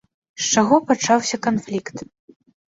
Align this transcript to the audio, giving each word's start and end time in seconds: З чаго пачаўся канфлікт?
З 0.45 0.55
чаго 0.55 0.79
пачаўся 0.91 1.39
канфлікт? 1.49 1.95